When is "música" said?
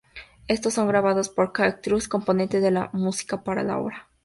2.91-3.43